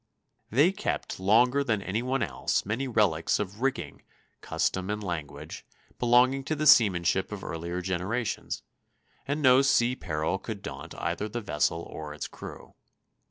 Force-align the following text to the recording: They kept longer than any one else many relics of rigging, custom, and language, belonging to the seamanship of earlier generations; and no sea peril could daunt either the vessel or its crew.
They 0.49 0.71
kept 0.71 1.19
longer 1.19 1.63
than 1.63 1.83
any 1.83 2.01
one 2.01 2.23
else 2.23 2.65
many 2.65 2.87
relics 2.87 3.37
of 3.37 3.61
rigging, 3.61 4.01
custom, 4.41 4.89
and 4.89 5.03
language, 5.03 5.63
belonging 5.99 6.43
to 6.45 6.55
the 6.55 6.65
seamanship 6.65 7.31
of 7.31 7.43
earlier 7.43 7.81
generations; 7.83 8.63
and 9.27 9.43
no 9.43 9.61
sea 9.61 9.95
peril 9.95 10.39
could 10.39 10.63
daunt 10.63 10.95
either 10.95 11.29
the 11.29 11.39
vessel 11.41 11.83
or 11.83 12.15
its 12.15 12.27
crew. 12.27 12.73